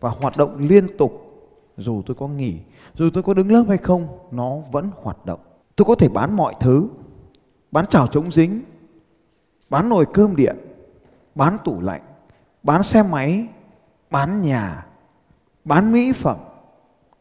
[0.00, 1.27] và hoạt động liên tục
[1.78, 2.58] dù tôi có nghỉ,
[2.94, 5.40] dù tôi có đứng lớp hay không, nó vẫn hoạt động.
[5.76, 6.88] Tôi có thể bán mọi thứ,
[7.72, 8.62] bán chảo chống dính,
[9.70, 10.56] bán nồi cơm điện,
[11.34, 12.02] bán tủ lạnh,
[12.62, 13.46] bán xe máy,
[14.10, 14.86] bán nhà,
[15.64, 16.36] bán mỹ phẩm,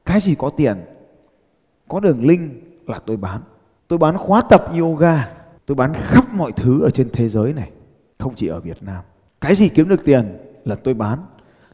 [0.05, 0.77] cái gì có tiền,
[1.87, 2.51] có đường link
[2.87, 3.41] là tôi bán.
[3.87, 5.29] Tôi bán khóa tập yoga,
[5.65, 7.71] tôi bán khắp mọi thứ ở trên thế giới này,
[8.19, 9.03] không chỉ ở Việt Nam.
[9.41, 11.19] Cái gì kiếm được tiền là tôi bán.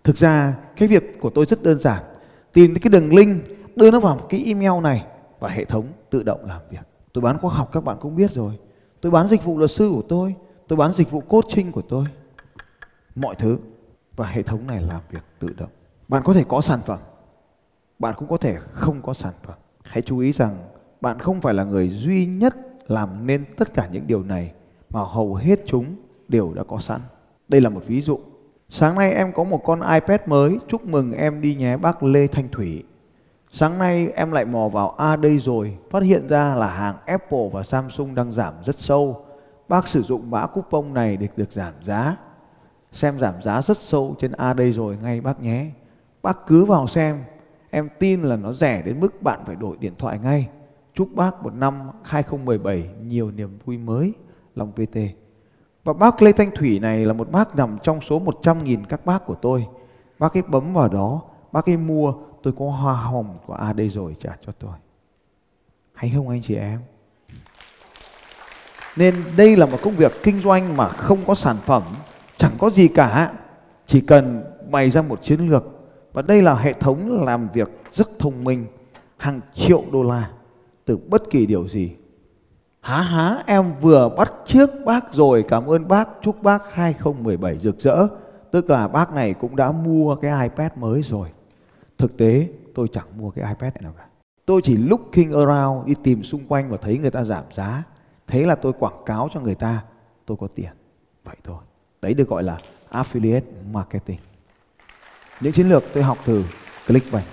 [0.03, 2.03] Thực ra cái việc của tôi rất đơn giản.
[2.53, 3.43] Tìm cái đường link,
[3.75, 5.05] đưa nó vào cái email này
[5.39, 6.87] và hệ thống tự động làm việc.
[7.13, 8.59] Tôi bán khoa học các bạn cũng biết rồi.
[9.01, 10.35] Tôi bán dịch vụ luật sư của tôi,
[10.67, 12.05] tôi bán dịch vụ coaching của tôi.
[13.15, 13.57] Mọi thứ
[14.15, 15.69] và hệ thống này làm việc tự động.
[16.07, 16.99] Bạn có thể có sản phẩm,
[17.99, 19.57] bạn cũng có thể không có sản phẩm.
[19.83, 20.57] Hãy chú ý rằng
[21.01, 22.55] bạn không phải là người duy nhất
[22.87, 24.53] làm nên tất cả những điều này
[24.89, 25.95] mà hầu hết chúng
[26.27, 27.01] đều đã có sẵn.
[27.47, 28.19] Đây là một ví dụ.
[28.75, 32.27] Sáng nay em có một con iPad mới, chúc mừng em đi nhé bác Lê
[32.27, 32.83] Thanh Thủy.
[33.51, 37.49] Sáng nay em lại mò vào A đây rồi, phát hiện ra là hàng Apple
[37.51, 39.25] và Samsung đang giảm rất sâu.
[39.67, 42.15] Bác sử dụng mã coupon này để được giảm giá.
[42.91, 45.65] Xem giảm giá rất sâu trên A đây rồi ngay bác nhé.
[46.21, 47.23] Bác cứ vào xem,
[47.69, 50.49] em tin là nó rẻ đến mức bạn phải đổi điện thoại ngay.
[50.93, 54.13] Chúc bác một năm 2017 nhiều niềm vui mới,
[54.55, 55.22] Long VT.
[55.83, 59.25] Và bác Lê Thanh Thủy này là một bác nằm trong số 100.000 các bác
[59.25, 59.67] của tôi.
[60.19, 63.89] Bác ấy bấm vào đó, bác ấy mua, tôi có hoa hồng của A đây
[63.89, 64.73] rồi trả cho tôi.
[65.93, 66.79] Hay không anh chị em?
[68.95, 71.83] Nên đây là một công việc kinh doanh mà không có sản phẩm,
[72.37, 73.31] chẳng có gì cả.
[73.85, 75.65] Chỉ cần bày ra một chiến lược.
[76.13, 78.65] Và đây là hệ thống làm việc rất thông minh,
[79.17, 80.29] hàng triệu đô la
[80.85, 81.91] từ bất kỳ điều gì.
[82.83, 87.79] Há há em vừa bắt trước bác rồi, cảm ơn bác, chúc bác 2017 rực
[87.79, 88.07] rỡ.
[88.51, 91.29] Tức là bác này cũng đã mua cái iPad mới rồi.
[91.97, 94.05] Thực tế tôi chẳng mua cái iPad này nào cả.
[94.45, 97.83] Tôi chỉ looking around đi tìm xung quanh và thấy người ta giảm giá.
[98.27, 99.83] Thế là tôi quảng cáo cho người ta
[100.25, 100.71] tôi có tiền.
[101.23, 101.61] Vậy thôi.
[102.01, 102.57] Đấy được gọi là
[102.91, 103.41] affiliate
[103.71, 104.19] marketing.
[105.41, 106.45] Những chiến lược tôi học từ
[106.87, 107.25] Clickbank.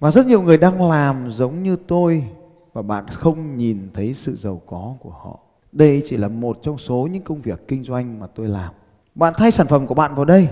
[0.00, 2.28] Và rất nhiều người đang làm giống như tôi
[2.72, 5.38] và bạn không nhìn thấy sự giàu có của họ.
[5.72, 8.72] Đây chỉ là một trong số những công việc kinh doanh mà tôi làm.
[9.14, 10.48] Bạn thay sản phẩm của bạn vào đây.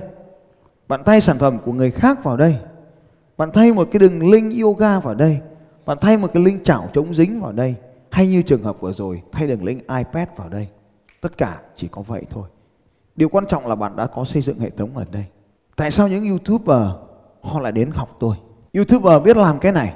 [0.89, 2.57] Bạn thay sản phẩm của người khác vào đây.
[3.37, 5.41] Bạn thay một cái đường link yoga vào đây.
[5.87, 7.75] Bạn thay một cái link chảo chống dính vào đây.
[8.11, 10.69] Hay như trường hợp vừa rồi, thay đường link iPad vào đây.
[11.21, 12.49] Tất cả chỉ có vậy thôi.
[13.17, 15.25] Điều quan trọng là bạn đã có xây dựng hệ thống ở đây.
[15.77, 16.83] Tại sao những YouTuber
[17.41, 18.37] họ lại đến học tôi?
[18.75, 19.95] YouTuber biết làm cái này.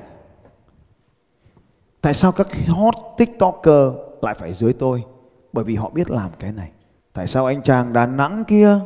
[2.05, 5.05] Tại sao các hot TikToker lại phải dưới tôi?
[5.53, 6.71] Bởi vì họ biết làm cái này.
[7.13, 8.79] Tại sao anh chàng Đà Nẵng kia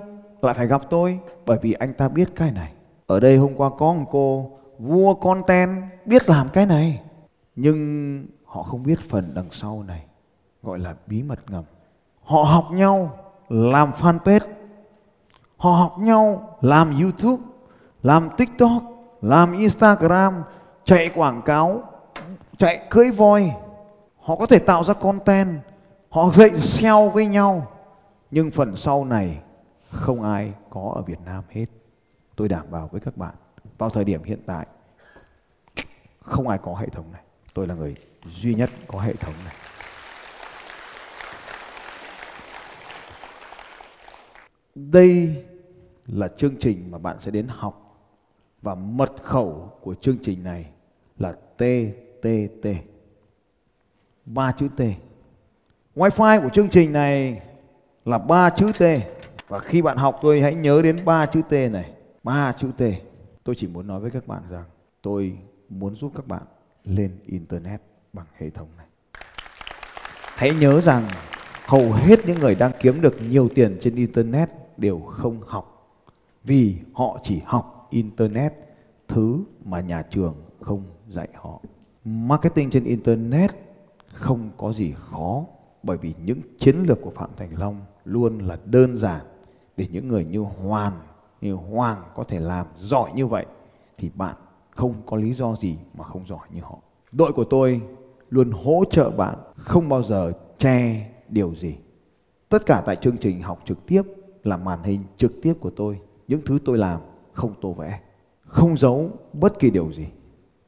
[0.42, 1.18] lại phải gặp tôi?
[1.46, 2.72] Bởi vì anh ta biết cái này.
[3.06, 7.00] Ở đây hôm qua có một cô vua content biết làm cái này.
[7.56, 10.04] Nhưng họ không biết phần đằng sau này.
[10.62, 11.64] Gọi là bí mật ngầm.
[12.22, 13.10] Họ học nhau
[13.48, 14.48] làm fanpage.
[15.56, 17.42] Họ học nhau làm YouTube,
[18.02, 18.82] làm TikTok,
[19.22, 20.34] làm Instagram,
[20.84, 21.82] chạy quảng cáo,
[22.58, 23.52] chạy cưỡi voi.
[24.18, 25.60] Họ có thể tạo ra content,
[26.08, 27.72] họ dạy sell với nhau.
[28.30, 29.38] Nhưng phần sau này
[29.90, 31.66] không ai có ở Việt Nam hết.
[32.36, 33.34] Tôi đảm bảo với các bạn,
[33.78, 34.66] vào thời điểm hiện tại
[36.20, 37.22] không ai có hệ thống này.
[37.54, 39.54] Tôi là người duy nhất có hệ thống này.
[44.74, 45.44] Đây
[46.06, 48.00] là chương trình mà bạn sẽ đến học
[48.62, 50.70] và mật khẩu của chương trình này
[51.18, 51.62] là t
[52.22, 52.26] T
[54.24, 54.80] Ba chữ T.
[55.96, 57.42] Wi-Fi của chương trình này
[58.04, 58.82] là ba chữ T.
[59.48, 61.92] Và khi bạn học tôi hãy nhớ đến ba chữ T này.
[62.22, 62.82] Ba chữ T.
[63.44, 64.64] Tôi chỉ muốn nói với các bạn rằng
[65.02, 66.42] tôi muốn giúp các bạn
[66.84, 68.86] lên Internet bằng hệ thống này.
[70.34, 71.04] Hãy nhớ rằng
[71.66, 75.96] hầu hết những người đang kiếm được nhiều tiền trên Internet đều không học.
[76.44, 78.52] Vì họ chỉ học Internet,
[79.08, 81.60] thứ mà nhà trường không dạy họ.
[82.08, 83.50] Marketing trên Internet
[84.12, 85.44] không có gì khó
[85.82, 89.20] bởi vì những chiến lược của Phạm Thành Long luôn là đơn giản
[89.76, 90.92] để những người như Hoàn,
[91.40, 93.46] như Hoàng có thể làm giỏi như vậy
[93.98, 94.36] thì bạn
[94.70, 96.78] không có lý do gì mà không giỏi như họ.
[97.12, 97.80] Đội của tôi
[98.30, 101.76] luôn hỗ trợ bạn không bao giờ che điều gì.
[102.48, 104.02] Tất cả tại chương trình học trực tiếp
[104.44, 106.00] là màn hình trực tiếp của tôi.
[106.28, 107.00] Những thứ tôi làm
[107.32, 108.00] không tô vẽ,
[108.42, 110.06] không giấu bất kỳ điều gì.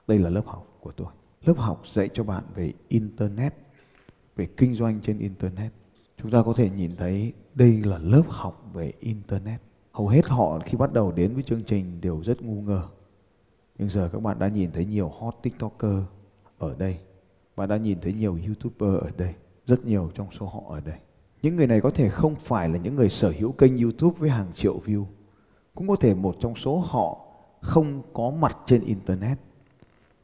[0.07, 1.09] Đây là lớp học của tôi.
[1.45, 3.55] Lớp học dạy cho bạn về Internet,
[4.37, 5.73] về kinh doanh trên Internet.
[6.17, 9.61] Chúng ta có thể nhìn thấy đây là lớp học về Internet.
[9.93, 12.89] Hầu hết họ khi bắt đầu đến với chương trình đều rất ngu ngơ.
[13.79, 16.03] Nhưng giờ các bạn đã nhìn thấy nhiều hot TikToker
[16.59, 16.99] ở đây.
[17.57, 19.35] Bạn đã nhìn thấy nhiều YouTuber ở đây.
[19.67, 20.99] Rất nhiều trong số họ ở đây.
[21.43, 24.31] Những người này có thể không phải là những người sở hữu kênh YouTube với
[24.31, 25.05] hàng triệu view
[25.75, 27.27] cũng có thể một trong số họ
[27.61, 29.39] không có mặt trên internet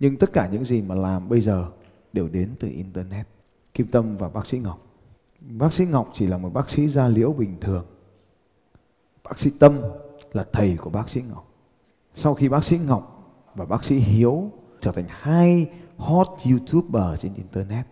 [0.00, 1.70] nhưng tất cả những gì mà làm bây giờ
[2.12, 3.26] đều đến từ internet.
[3.74, 4.87] Kim tâm và bác sĩ ngọc.
[5.40, 7.87] Bác sĩ ngọc chỉ là một bác sĩ da liễu bình thường.
[9.24, 9.80] Bác sĩ tâm
[10.32, 11.52] là thầy của bác sĩ ngọc.
[12.14, 17.35] Sau khi bác sĩ ngọc và bác sĩ hiếu trở thành hai hot youtuber trên
[17.35, 17.87] internet,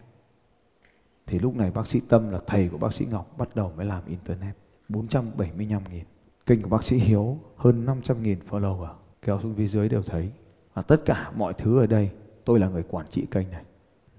[1.26, 3.86] thì lúc này bác sĩ Tâm là thầy của bác sĩ Ngọc bắt đầu mới
[3.86, 4.56] làm internet.
[4.88, 6.04] 475 nghìn.
[6.46, 8.94] Kênh của bác sĩ Hiếu hơn 500 nghìn follower.
[9.22, 10.30] Kéo xuống phía dưới đều thấy
[10.74, 12.10] và tất cả mọi thứ ở đây,
[12.44, 13.64] tôi là người quản trị kênh này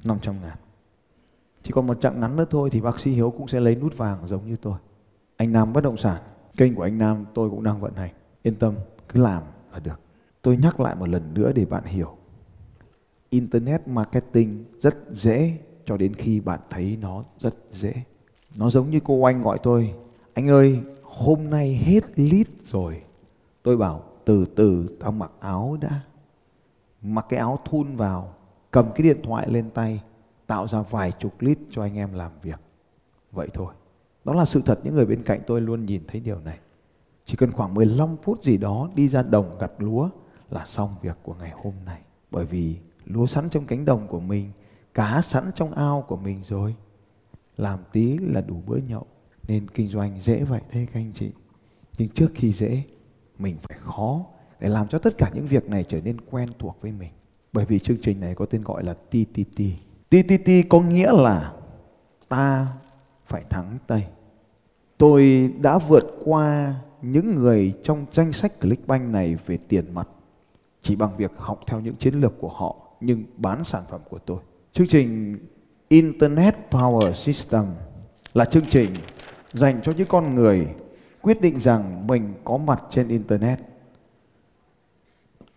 [0.03, 0.57] 500 ngàn.
[1.63, 3.97] Chỉ còn một chặng ngắn nữa thôi thì bác sĩ Hiếu cũng sẽ lấy nút
[3.97, 4.77] vàng giống như tôi.
[5.37, 6.21] Anh Nam bất động sản,
[6.57, 8.11] kênh của anh Nam tôi cũng đang vận hành.
[8.43, 8.75] Yên tâm,
[9.09, 9.99] cứ làm là được.
[10.41, 12.17] Tôi nhắc lại một lần nữa để bạn hiểu.
[13.29, 17.93] Internet marketing rất dễ cho đến khi bạn thấy nó rất dễ.
[18.55, 19.93] Nó giống như cô anh gọi tôi,
[20.33, 23.01] anh ơi, hôm nay hết lít rồi.
[23.63, 26.01] Tôi bảo, từ từ, tao mặc áo đã
[27.13, 28.33] mặc cái áo thun vào,
[28.71, 30.01] cầm cái điện thoại lên tay,
[30.47, 32.59] tạo ra vài chục lít cho anh em làm việc.
[33.31, 33.73] Vậy thôi.
[34.25, 36.59] Đó là sự thật, những người bên cạnh tôi luôn nhìn thấy điều này.
[37.25, 40.09] Chỉ cần khoảng 15 phút gì đó đi ra đồng gặt lúa
[40.49, 42.01] là xong việc của ngày hôm nay.
[42.31, 44.51] Bởi vì lúa sẵn trong cánh đồng của mình,
[44.93, 46.75] cá sẵn trong ao của mình rồi.
[47.57, 49.05] Làm tí là đủ bữa nhậu,
[49.47, 51.31] nên kinh doanh dễ vậy đấy các anh chị.
[51.97, 52.83] Nhưng trước khi dễ,
[53.39, 54.25] mình phải khó
[54.59, 57.11] để làm cho tất cả những việc này trở nên quen thuộc với mình.
[57.53, 59.61] Bởi vì chương trình này có tên gọi là TTT
[60.09, 61.53] TTT có nghĩa là
[62.29, 62.67] ta
[63.25, 64.03] phải thắng Tây.
[64.97, 70.07] Tôi đã vượt qua những người trong danh sách Clickbank này về tiền mặt
[70.81, 74.19] chỉ bằng việc học theo những chiến lược của họ, nhưng bán sản phẩm của
[74.19, 74.37] tôi.
[74.73, 75.37] Chương trình
[75.87, 77.65] Internet Power System
[78.33, 78.89] là chương trình
[79.53, 80.67] dành cho những con người
[81.21, 83.59] quyết định rằng mình có mặt trên Internet.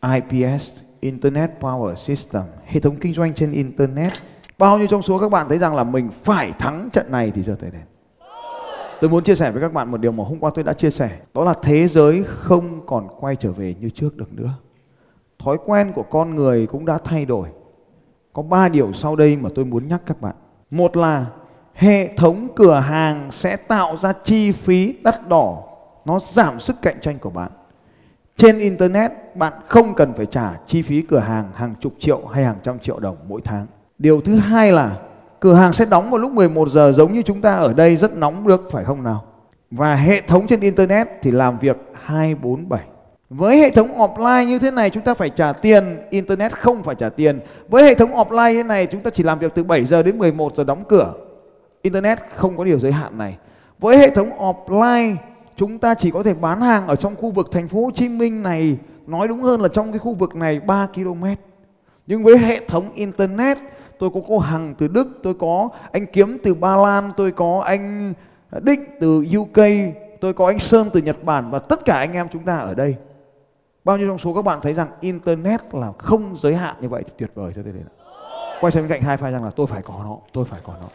[0.03, 4.13] IPS, Internet Power System, hệ thống kinh doanh trên Internet.
[4.59, 7.43] Bao nhiêu trong số các bạn thấy rằng là mình phải thắng trận này thì
[7.43, 7.83] giờ tới đến
[9.01, 10.91] Tôi muốn chia sẻ với các bạn một điều mà hôm qua tôi đã chia
[10.91, 11.11] sẻ.
[11.35, 14.51] Đó là thế giới không còn quay trở về như trước được nữa.
[15.39, 17.49] Thói quen của con người cũng đã thay đổi
[18.33, 20.35] có ba điều sau đây mà tôi muốn nhắc các bạn.
[20.71, 21.27] Một là
[21.75, 25.63] hệ thống cửa hàng sẽ tạo ra chi phí đắt đỏ,
[26.05, 27.51] nó giảm sức cạnh tranh của bạn.
[28.39, 32.45] Trên internet bạn không cần phải trả chi phí cửa hàng hàng chục triệu hay
[32.45, 33.67] hàng trăm triệu đồng mỗi tháng.
[33.99, 34.97] Điều thứ hai là
[35.41, 38.17] cửa hàng sẽ đóng vào lúc 11 giờ giống như chúng ta ở đây rất
[38.17, 39.25] nóng được phải không nào?
[39.71, 42.81] Và hệ thống trên internet thì làm việc 247
[43.31, 46.95] với hệ thống offline như thế này chúng ta phải trả tiền, internet không phải
[46.95, 47.41] trả tiền.
[47.69, 50.03] Với hệ thống offline như thế này chúng ta chỉ làm việc từ 7 giờ
[50.03, 51.15] đến 11 giờ đóng cửa.
[51.83, 53.39] Internet không có điều giới hạn này.
[53.79, 55.17] Với hệ thống offline
[55.59, 58.09] chúng ta chỉ có thể bán hàng ở trong khu vực thành phố Hồ Chí
[58.09, 61.25] Minh này, nói đúng hơn là trong cái khu vực này 3 km.
[62.07, 63.59] Nhưng với hệ thống internet
[63.99, 67.63] tôi có cô Hằng từ Đức, tôi có anh Kiếm từ Ba Lan, tôi có
[67.67, 68.13] anh
[68.63, 69.65] Định từ UK,
[70.21, 72.75] tôi có anh Sơn từ Nhật Bản và tất cả anh em chúng ta ở
[72.75, 72.97] đây
[73.85, 77.03] Bao nhiêu trong số các bạn thấy rằng internet là không giới hạn như vậy
[77.07, 77.83] thì tuyệt vời cho tôi đây.
[78.61, 80.73] Quay sang bên cạnh hai phai rằng là tôi phải có nó, tôi phải có
[80.81, 80.89] nó.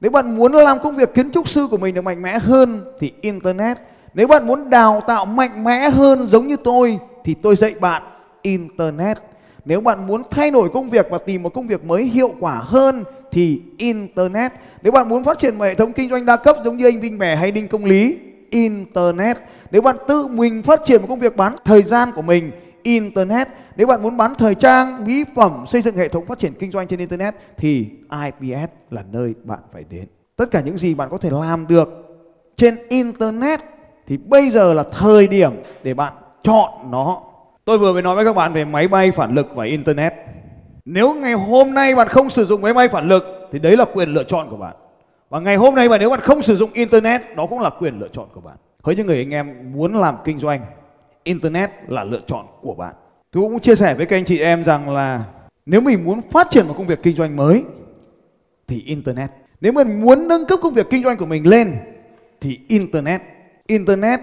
[0.00, 2.84] Nếu bạn muốn làm công việc kiến trúc sư của mình được mạnh mẽ hơn
[3.00, 3.78] thì internet.
[4.14, 8.02] Nếu bạn muốn đào tạo mạnh mẽ hơn giống như tôi thì tôi dạy bạn
[8.42, 9.18] internet.
[9.64, 12.60] Nếu bạn muốn thay đổi công việc và tìm một công việc mới hiệu quả
[12.64, 14.52] hơn thì internet.
[14.82, 17.00] Nếu bạn muốn phát triển một hệ thống kinh doanh đa cấp giống như anh
[17.00, 18.18] Vinh Bẻ hay Đinh Công Lý,
[18.50, 19.38] internet
[19.70, 22.50] nếu bạn tự mình phát triển một công việc bán thời gian của mình
[22.86, 23.48] internet.
[23.76, 26.70] Nếu bạn muốn bán thời trang, mỹ phẩm, xây dựng hệ thống phát triển kinh
[26.70, 27.88] doanh trên internet thì
[28.24, 30.06] IPS là nơi bạn phải đến.
[30.36, 31.88] Tất cả những gì bạn có thể làm được
[32.56, 33.60] trên internet
[34.06, 37.22] thì bây giờ là thời điểm để bạn chọn nó.
[37.64, 40.12] Tôi vừa mới nói với các bạn về máy bay phản lực và internet.
[40.84, 43.84] Nếu ngày hôm nay bạn không sử dụng máy bay phản lực thì đấy là
[43.94, 44.76] quyền lựa chọn của bạn.
[45.30, 47.98] Và ngày hôm nay mà nếu bạn không sử dụng internet, đó cũng là quyền
[47.98, 48.56] lựa chọn của bạn.
[48.82, 50.60] Với những người anh em muốn làm kinh doanh
[51.26, 52.94] internet là lựa chọn của bạn.
[53.30, 55.24] Tôi cũng chia sẻ với các anh chị em rằng là
[55.66, 57.64] nếu mình muốn phát triển một công việc kinh doanh mới
[58.66, 59.30] thì internet.
[59.60, 61.78] Nếu mình muốn nâng cấp công việc kinh doanh của mình lên
[62.40, 63.22] thì internet.
[63.66, 64.20] Internet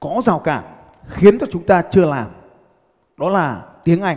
[0.00, 0.64] có rào cản
[1.08, 2.26] khiến cho chúng ta chưa làm.
[3.18, 4.16] Đó là tiếng anh.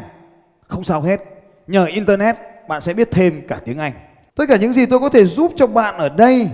[0.68, 1.22] Không sao hết.
[1.68, 2.36] Nhờ internet
[2.68, 3.94] bạn sẽ biết thêm cả tiếng anh.
[4.36, 6.50] Tất cả những gì tôi có thể giúp cho bạn ở đây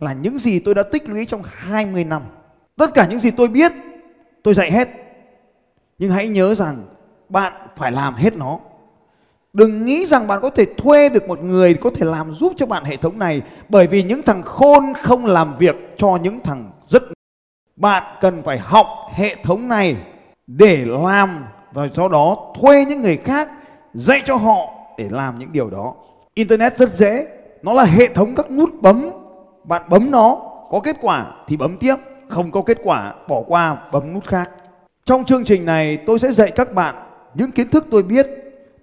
[0.00, 2.22] là những gì tôi đã tích lũy trong 20 năm.
[2.76, 3.72] Tất cả những gì tôi biết,
[4.42, 4.88] tôi dạy hết.
[6.02, 6.86] Nhưng hãy nhớ rằng
[7.28, 8.58] bạn phải làm hết nó.
[9.52, 12.66] Đừng nghĩ rằng bạn có thể thuê được một người có thể làm giúp cho
[12.66, 16.70] bạn hệ thống này bởi vì những thằng khôn không làm việc cho những thằng
[16.88, 17.02] rất
[17.76, 19.96] Bạn cần phải học hệ thống này
[20.46, 23.48] để làm và do đó thuê những người khác
[23.94, 25.94] dạy cho họ để làm những điều đó.
[26.34, 27.26] Internet rất dễ,
[27.62, 29.10] nó là hệ thống các nút bấm.
[29.64, 30.36] Bạn bấm nó,
[30.70, 31.96] có kết quả thì bấm tiếp,
[32.28, 34.50] không có kết quả bỏ qua bấm nút khác.
[35.06, 36.94] Trong chương trình này, tôi sẽ dạy các bạn
[37.34, 38.26] những kiến thức tôi biết.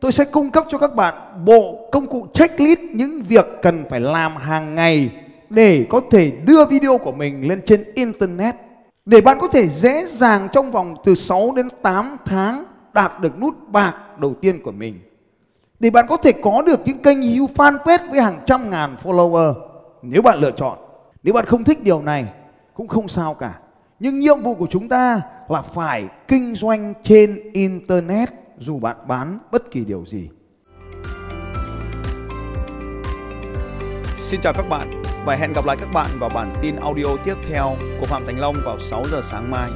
[0.01, 3.99] Tôi sẽ cung cấp cho các bạn bộ công cụ checklist những việc cần phải
[3.99, 5.11] làm hàng ngày
[5.49, 8.55] để có thể đưa video của mình lên trên internet
[9.05, 12.63] để bạn có thể dễ dàng trong vòng từ 6 đến 8 tháng
[12.93, 14.99] đạt được nút bạc đầu tiên của mình.
[15.79, 19.53] Để bạn có thể có được những kênh YouTube fanpage với hàng trăm ngàn follower,
[20.01, 20.77] nếu bạn lựa chọn.
[21.23, 22.25] Nếu bạn không thích điều này,
[22.73, 23.53] cũng không sao cả.
[23.99, 28.29] Nhưng nhiệm vụ của chúng ta là phải kinh doanh trên internet
[28.59, 30.29] dù bạn bán bất kỳ điều gì.
[34.17, 37.35] Xin chào các bạn và hẹn gặp lại các bạn vào bản tin audio tiếp
[37.49, 39.69] theo của Phạm Thành Long vào 6 giờ sáng mai.